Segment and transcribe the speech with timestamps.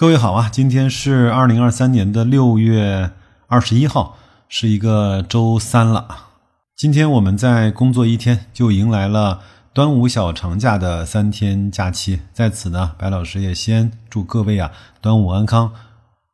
[0.00, 3.10] 各位好啊，今天是二零二三年的六月
[3.48, 4.16] 二十一号，
[4.48, 6.06] 是一个周三了。
[6.76, 9.40] 今天我们在工作一天，就迎来了
[9.72, 12.20] 端午小长假的三天假期。
[12.32, 15.72] 在此呢，白老师也先祝各位啊端午安康。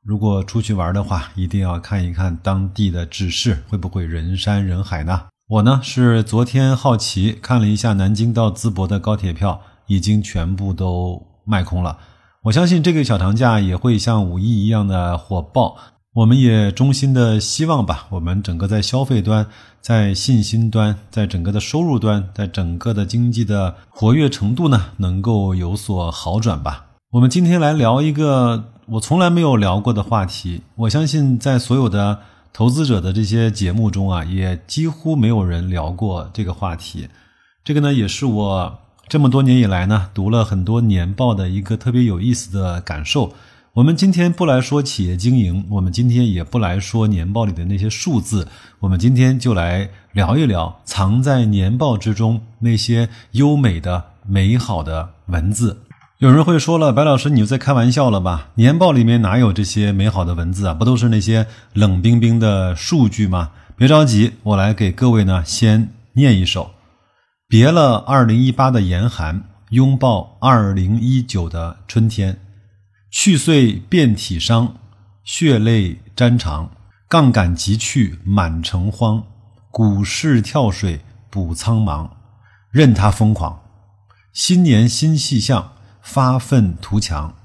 [0.03, 5.23] 如果出去玩的话，一定要看一看当地的指示，会不会人山人海呢？
[5.49, 11.97] 我呢是昨天好奇看了一下南京到淄博的高铁票，已经全部都卖空了。
[12.45, 15.79] 我相信这个小长假也会像五一一样的火爆，
[16.13, 19.47] 我们也衷心的希望吧，我们整个在消费端、
[19.81, 26.85] 在信心端、在整个的收入端、在整个的经济的活跃程度呢，能够有所好转吧。
[27.13, 32.19] 我们今天来聊一个我从来没有聊过的话题，我相信在所有的
[32.53, 37.09] 投资者的这些节目中啊，也几乎没有人聊过这个话题。
[37.65, 38.81] 这个呢，也是我。
[39.07, 43.33] 这么多年以来呢，读了很多年报的一个特别有意思的感受。
[43.75, 48.47] 我们今天不来说企业经营，我们今天也不来说年报里的那些数字，
[48.81, 55.83] 我们今天就来聊一聊藏在年报之中那些优美的、美好的文字。
[56.19, 58.49] 有人会说了，白老师，你又在开玩笑了吧？
[58.55, 60.75] 年报里面哪有这些美好的文字啊？
[60.75, 63.51] 不都是那些冷冰冰的数据吗？
[63.77, 66.71] 别着急，我来给各位呢先念一首。
[67.55, 72.41] 别了二零一八的严寒，拥抱二零一九的春天，
[73.13, 74.75] 去岁遍体伤，
[75.23, 76.69] 血泪沾裳，
[77.09, 79.23] 杠杆急去满城荒，
[79.71, 82.11] 股市跳水补苍茫，
[82.73, 83.61] 任他疯狂。
[84.33, 87.37] 新年新气象，发愤图强，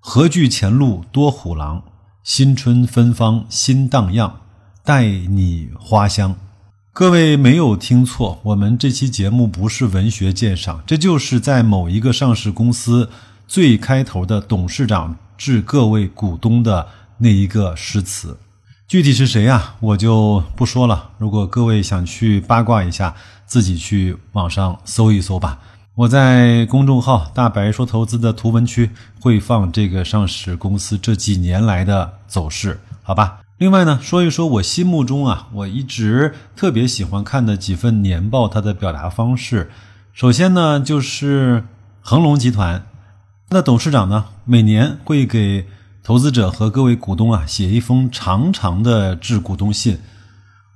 [0.00, 1.82] 何惧前路多虎狼？
[2.24, 4.40] 新春芬芳新荡漾，
[4.82, 6.34] 待你花香。
[6.98, 13.08] 各位没有听错，我们这期节目不是文学鉴赏，这就是在某一个上市公司
[13.46, 16.88] 最开头的董事长致各位股东的
[17.18, 18.36] 那一个诗词。
[18.88, 21.10] 具体是谁呀，我就不说了。
[21.18, 23.14] 如果各位想去八卦一下，
[23.46, 25.60] 自己去网上搜一搜吧。
[25.94, 33.38] 我在公众号“大白说投资”的图文区会放这个上市公司这几年来的走势，好吧？
[33.58, 39.68] 另外呢，说一说我心目中啊，我一直特别喜欢看的几份年报，它的表达方式。
[40.12, 41.64] 首先呢，就是
[42.00, 42.86] 恒隆集团，
[43.48, 45.66] 那董事长呢，每年会给
[46.04, 49.98] 投资者和各位股东啊写一封长长的致股东信。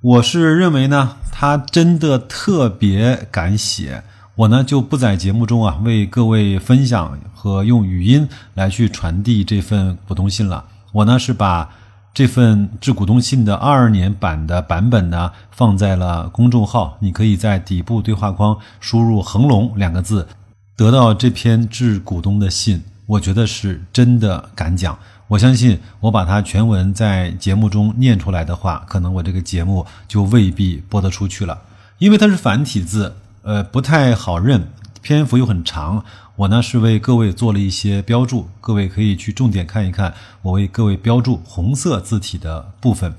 [0.01, 4.03] 我是认为呢，他真的特别敢写。
[4.35, 10.65] 我呢就不在节目中啊为各位分享和用语音来去传递这份股东信了。
[10.91, 11.71] 我呢是把。
[12.15, 20.29] 这份致股东信的二二年版的版本呢，放在了公众号，你可以在底部对话框输入“恒隆”两个字，
[20.77, 22.83] 得到这篇致股东的信。
[23.07, 31.59] 我觉得是真的敢讲，我相信我把它全文在节目中念出来的话，可能我这个节目就未必播得出去了，
[31.99, 34.69] 因为它是繁体字，呃，不太好认，
[35.01, 36.05] 篇幅又很长。
[36.43, 43.15] 我呢是为各位做了一些标注，各位可以去重点看一看我为各位标注红色字体的部分。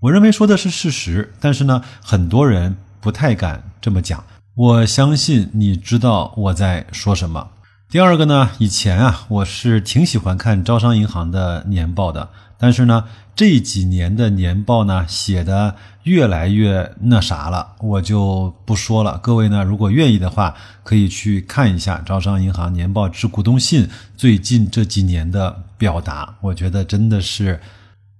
[0.00, 4.22] 我认为说的是事实，但是呢，很多人不太敢这么讲。
[4.54, 7.48] 我相信你知道我在说什么。
[7.88, 12.28] 第二个呢，以前啊，我是挺喜欢看招商银行的年报的。
[12.58, 13.04] 但是呢，
[13.36, 19.18] 这几年的年报呢写的越来越那啥了，我就不说了。
[19.22, 27.60] 各位呢，如果愿意的话，可以去看一下招商银行年报致股东信最近这几年的表达，我觉得真的是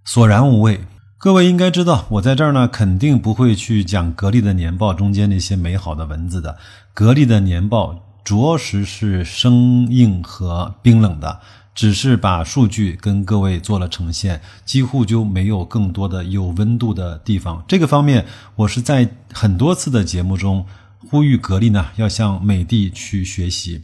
[0.05, 0.81] 索然无味。
[1.19, 6.57] 各位应该知道，我在这儿呢肯定不会去讲格力的年报中间那些美好的文字的。
[6.95, 11.41] 格力的年报着实是生硬和冰冷的。
[11.79, 17.63] 只是把数据跟各位做了呈现，几乎就没有更多的有温度的地方。
[17.69, 20.67] 这个方面，我是在很多次的节目中
[21.09, 23.83] 呼吁格力呢要向美的去学习。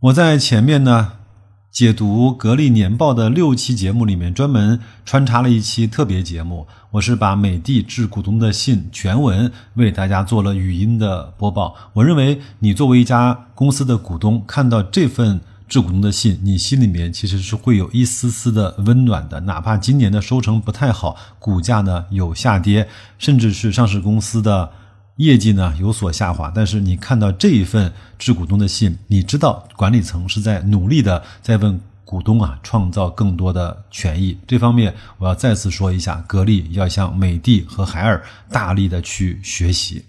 [0.00, 1.12] 我在前面呢
[1.70, 11.76] 解读格力年报的六期节目里面，专门穿插了一期特别节目，我是把美的致股东的信全文为大家做了语音的播报。
[11.92, 15.40] 我认为，你作为一家公司的股东，看到这份。
[15.68, 24.70] 致股东的信，你心里面其实是会有一丝丝的温暖的，哪怕今年的收成不太好，股价呢有下跌，甚至是上市公司的
[25.16, 34.38] 业绩呢有所下滑，但是你看到这一份致股东的信，你知道管理层是在努力的在问股东啊创造更多的权益。
[34.46, 40.04] 这方面我要再次说一下，格力要向美的和海尔大力的去学习。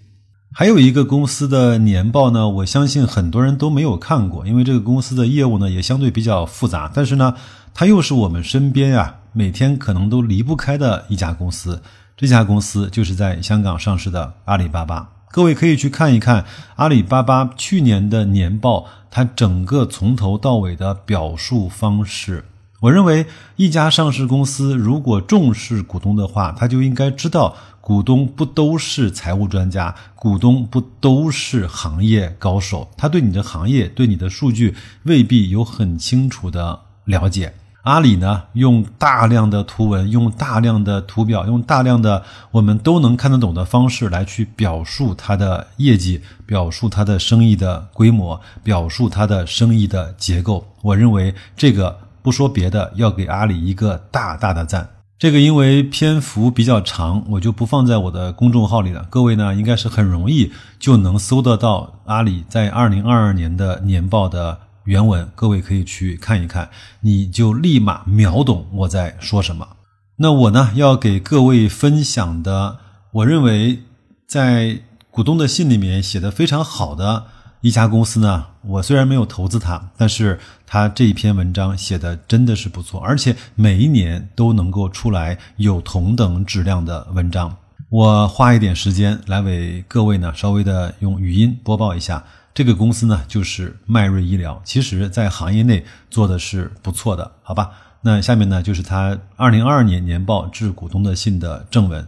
[0.58, 6.90] 还有一个公司的年报呢，我相信很多人都没有看过，因为这个公司的业务呢也相对比较复杂。
[6.92, 7.36] 但是呢，
[7.72, 11.80] 它又是我们身边啊每天可能都离不开的一家公司。
[12.16, 15.12] 这家公司就是在香港上市的阿里巴巴。
[15.30, 16.44] 各位可以去看一看
[16.74, 22.46] 阿里巴巴去年的年报，它整个从头到尾的表述方式。
[22.80, 23.26] 我认为，
[23.56, 37.52] 一家上市公司如果重视股东的话，他就应该知道，股东不都是财务专家，股东不都是行业高手，他对你的行业、对你的数据未必有很清楚的了解。
[37.82, 42.22] 阿里呢，用大量的图文，用大量的图表，用大量的
[42.52, 50.64] 我们都能看得懂的方式来去表述它的业绩，表述它的生意的规模，表述它的生意的结构。
[50.82, 54.88] 我认为这个不说别的，要给阿里一个大大的赞。
[55.18, 59.06] 这个因为篇幅比较长，我就不放在我的公众号里了。
[59.10, 64.60] 各位呢，应该是很容易就能搜得到阿里在二零二二年的年报的。
[64.84, 66.70] 原文，各位可以去看一看，
[67.02, 69.68] 你就立马秒懂我在说什么。
[70.16, 72.78] 那我呢，要给各位分享的，
[73.12, 73.82] 我认为
[74.26, 74.80] 在
[75.10, 77.26] 股东的信里面写的非常好的
[77.60, 87.56] 一家公司呢，我虽然没有投资它，但是它这一篇文章写的真的是不错，而且每一年都能够出来有同等质量的文章。
[87.90, 92.22] 我花一点时间来为各位呢，稍微的用语音播报一下。
[92.54, 97.70] 这个公司呢，就是迈瑞医疗，其实在行业内做的是不错的，好吧？
[98.02, 102.06] 那下面呢，就是它二零二二年年报致股东的信的正文。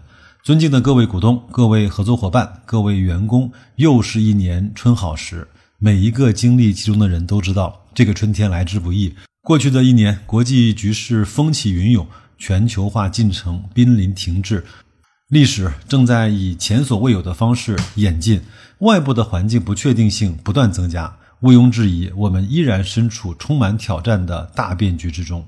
[0.50, 5.46] 尊敬的各位股东、各位合作伙伴、各位员工，又是一年春好时。
[5.78, 9.14] 每一个经历其中的人都知道，这个春天来之不易。
[9.44, 12.04] 过去的一年，国际局势风起云涌，
[12.36, 14.64] 全球化进程濒临停滞。
[15.28, 18.40] 历史正在以前所未有的方式演进，
[18.80, 21.16] 外部的环境不确定性不断增加。
[21.42, 25.46] 毋庸置疑，我们依然身处充满挑战的大变局之中。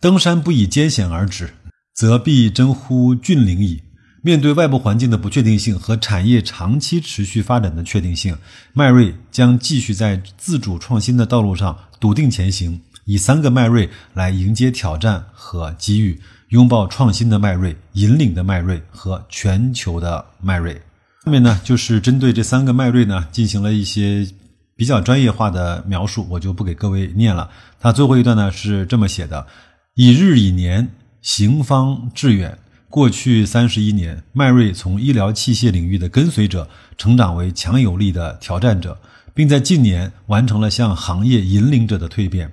[0.00, 1.52] 登山不以艰险而止，
[1.92, 3.82] 则必真乎峻岭矣。
[4.22, 8.36] 面对外部环境的不确定性和产业长期持续发展的确定性，
[8.72, 16.20] 迈瑞将继续在自主创新的道路上笃定前行，以三个迈瑞来迎接挑战和机遇。
[16.48, 20.72] 拥抱创新的迈瑞，引领的迈瑞和全球的迈瑞。
[21.24, 24.26] 下面呢，就是针对这三个迈瑞呢，进行了一些
[24.74, 27.50] 比较专业化的描述，我就不给各位念了。
[27.78, 29.46] 它最后一段呢是这么写的：
[29.94, 30.88] 以日以年，
[31.20, 32.58] 行方致远。
[32.90, 38.98] 过去三十一年，迈瑞从医疗器械领域的跟随者，成长为强有力的挑战者，
[39.34, 42.50] 并在近年完成了向行业引领者的蜕变。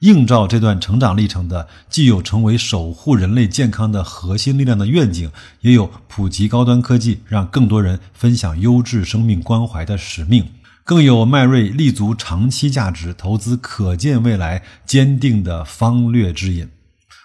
[0.00, 5.30] 映照这段成长历程的，既有成为守护人类健康的核心力量的愿景，
[5.62, 10.46] 也有普及高端科技，让更多人分享优质生命关怀的使命，
[10.84, 16.68] 更有迈瑞立足长期价值投资可见未来坚定的方略指引。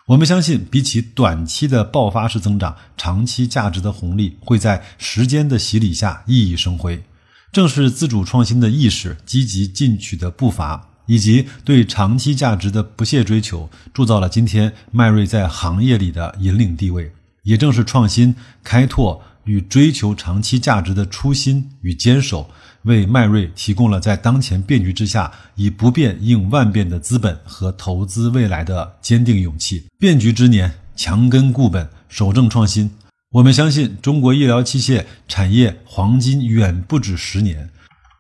[0.07, 7.03] 我们相信，比起短期的爆发式增长，长期价值的红利会在时间的洗礼下熠熠生辉。
[7.51, 10.89] 正是自主创新的意识、积极进取的步伐。
[11.05, 17.11] 以及对长期价值的不懈追求，铸造了今天迈瑞在行业里的引领地位。
[17.43, 18.33] 也正是创新、
[18.63, 22.49] 开拓与追求长期价值的初心与坚守，
[22.83, 29.85] 为迈瑞提供了在当前变局之下以不变应万变的资本和投资未来的坚定勇气。
[29.97, 32.91] 变局之年，强根固本，守正创新。
[33.31, 37.69] 我们相信，中国医疗器械产业黄金远不止十年。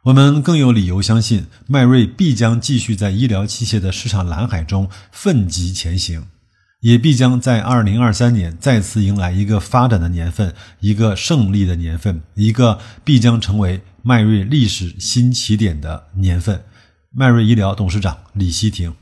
[0.03, 6.25] 我们更有理由相信，迈瑞必将继续在医疗器械的市场蓝海中奋楫前行，
[6.83, 16.63] 也必将在二零二三年再次迎来一个发展的年份，一个胜利的年份，一个必将成为迈瑞历史新起点的年份。
[17.09, 18.93] 迈瑞医疗董事长李希廷，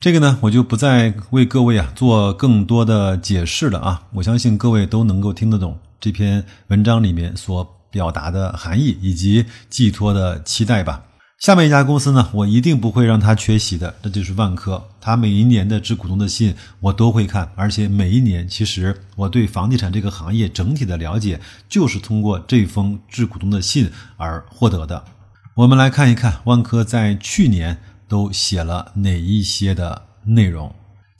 [0.00, 7.70] 这个呢，我就不再为各位啊做更多的解释了啊，我相信各位都能够听得懂这篇文章里面所。
[7.94, 11.04] 表达的含义以及寄托的期待吧。
[11.44, 14.82] 下面一家公司呢，我一定不会让他缺席的，那就是万科。
[14.98, 25.04] 它每一年的致股东的信我都会看，而且每一年其实我对房地产这个行业整体的了解，就是通过这封致股东的信而获得的。
[25.52, 27.76] 我们来看一看万科在去年
[28.08, 30.74] 都写了哪一些的内容。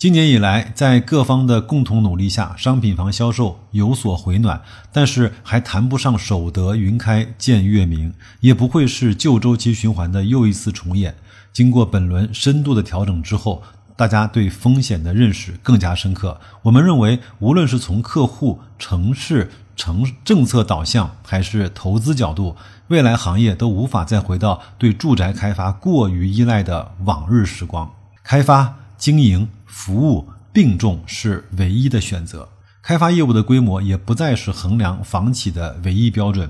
[0.05, 4.61] 今年以来，在各方的共同努力下，商品房销售有所回暖，
[4.93, 11.15] 但是还谈不上守得云开见月明，也不会是旧周期循环的又一次重演。
[11.55, 13.63] 经过本轮深度的调整之后，
[13.97, 16.39] 大家对风险的认识更加深刻。
[16.61, 22.55] 我们认为，无论是从客户、城市、城政策导向，还是投资角度，
[22.89, 27.91] 未来行业都无法再回到对住宅开发过于依赖的往日时光。
[28.23, 29.49] 开发、经营。
[29.75, 32.49] 服务、并重是唯一的选择。
[32.81, 36.49] 开发业务的规模也不再是衡量房企的唯一标准。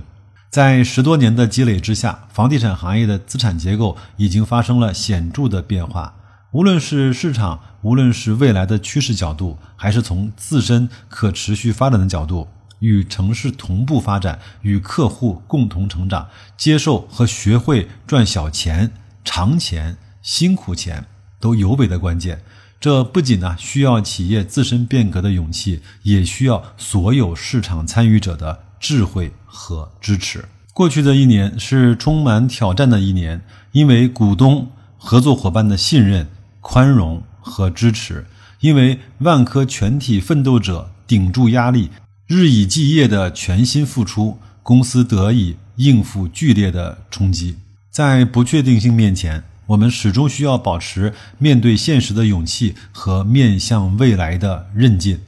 [0.50, 6.14] 在十多年的积累之下，房地产行业的资产结构已经发生了显著的变化。
[6.52, 12.46] 无论是市场，无论是未来的趋势角度，还是从自身可持续发展的角度，
[12.80, 16.28] 与城市同步发展，与客户共同成长，
[16.58, 18.92] 接受和学会赚小钱、
[19.24, 21.06] 长钱、辛苦钱，
[21.40, 22.42] 都尤为的关键。
[22.84, 30.44] 这不仅呢需要企业自身变革的勇气，也需要所有市场参与者的智慧和支持。
[30.74, 33.40] 过去的一年是充满挑战的一年，
[33.72, 36.28] 因为股东、合作伙伴的信任。
[36.60, 38.26] 宽容和支持，
[38.60, 41.88] 因为万科全体奋斗者顶住压力，
[42.26, 47.56] 日以继夜的全心付出，公司得以应付剧烈的冲击。
[47.90, 55.20] 在不确定性面前，我们始终需要保持面对现实的勇气和面向未来的韧劲。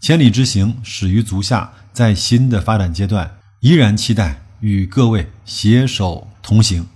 [0.00, 1.72] 千里之行，始于足下。
[1.92, 6.86] 在新的发展阶段，依然期待与各位携手同行。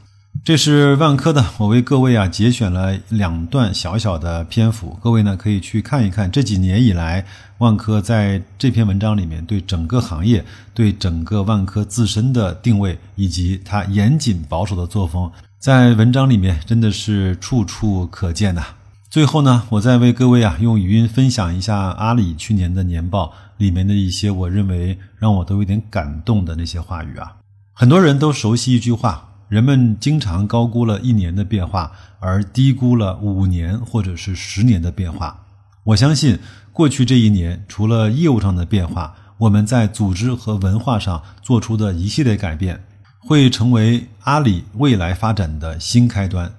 [0.44, 7.24] 这是万科的，我为各位啊节选了两段小小的篇幅，各位呢可以去看一看这几年以来
[7.56, 18.66] 万科在这篇文章里面对整个行业、对整个万科自身的定位以及它严谨保守的作风，在文章里面真的是处处可见呐。
[19.08, 27.34] 最后呢，我再为各位啊用语音分享一下阿里去年的年报里面的一些我认为让我都有点感动的那些话语啊。
[27.72, 29.30] 很多人都熟悉一句话。
[29.48, 35.46] 人们经常高估了一年的变化，而低估了五年或者是十年的变化。
[35.84, 36.38] 我相信，
[36.72, 42.82] 过去这一年，除了业务上的变化，我们在组织和文化上做出的一系列改变，
[43.18, 46.50] 会成为阿里未来发展的新开端。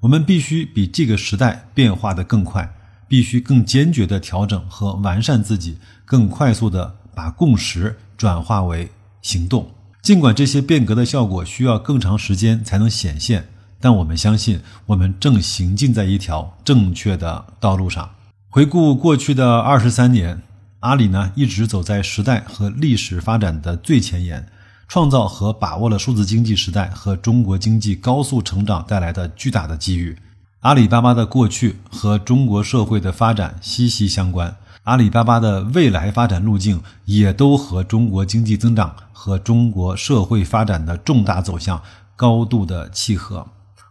[0.00, 2.74] 我们必须比这个时代变化的更快，
[3.06, 8.90] 必须更坚决地调整和完善自己，更快速地把共识转化为
[9.22, 9.70] 行动。
[10.02, 13.46] 尽管这些变革的效果需要更长时间才能显现，
[13.80, 18.10] 但我们相信，我们正行进在一条正确的道路上。
[18.48, 20.42] 回顾过去的二十三年，
[20.80, 24.44] 阿里呢一直走在时代和历史发展的最前沿，
[24.88, 30.18] 创造和把握了数字经济时代和中国经济高速成长带来的巨大的机遇。
[30.62, 34.56] 阿里巴巴的过去和中国社会的发展息息相关。
[34.84, 41.80] 阿里巴巴的未来发展路径也都和中国经济增长和中国社会发展的重大走向
[42.16, 43.46] 高度的契合。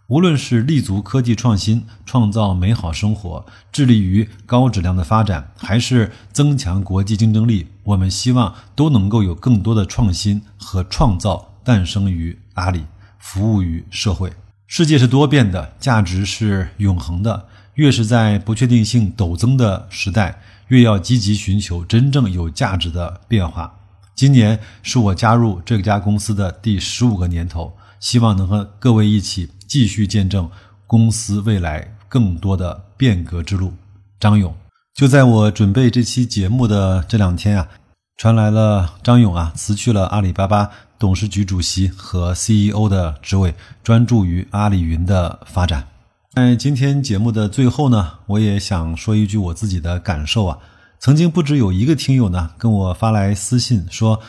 [0.08, 12.84] 无论是立足科技创新，创造美好生活，致力于高质量的发展，还是增强国际竞争力，我们希望都能够有更多的创新和创造诞生于阿里，
[13.18, 14.34] 服务于社会。
[14.68, 17.48] 世界是多变的，价值是永恒的。
[17.76, 20.42] 越是在不确定性陡增的时代。
[20.72, 23.78] 越要积极寻求真正有价值的变化。
[24.16, 30.50] 今年是我加入这家公司的第十五个年头，希望能和各位一起继续见证
[30.88, 33.74] 公司未来更多的变革之路。
[34.18, 34.56] 张勇，
[34.94, 37.68] 就在我准备这期节目的这两天啊，
[38.16, 45.88] 传来了张勇啊辞去了阿里巴巴董事局主席和 CEO 的职位，专注于阿里云的发展。
[46.34, 50.60] 在今天节目的最后呢，我也想说一句我自己的感受啊。
[50.98, 54.22] 曾经不止有一个听友呢跟我发来私信说：“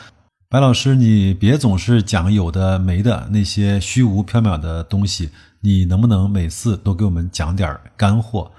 [0.49, 5.29] 白老师，你别总是讲有的没的那些虚无缥缈的东西，
[5.61, 8.51] 你能不能每次都给我们讲点干货？”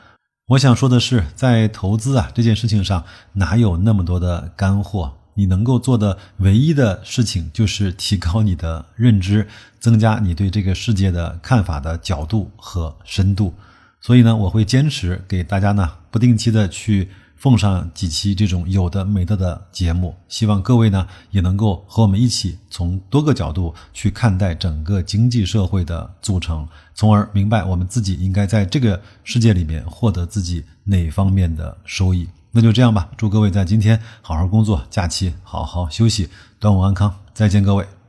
[0.48, 5.12] 我想说的是，在投资啊这件事情上，哪有那么多的干货？
[5.36, 9.48] 你能够做的唯一的事情，就是提高你的认知，
[9.84, 13.52] 增加你对这个世界的看法的角度和深度。
[14.00, 20.16] 所以呢，我会坚持给大家呢不定期的去奉上几期这种有的没的的节目。
[20.26, 32.26] 希望各位呢也能够和我们一起从多个角度去看待整个经济社会的组成，从而明白我们自己应该在这个世界里面获得自己哪方面的收益。
[32.52, 38.03] 那就这样吧，祝各位在今天好好工作，假期好好休息，端午安康，再见各位。